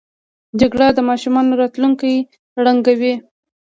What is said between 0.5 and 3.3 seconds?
جګړه د ماشومانو راتلونکی ړنګوي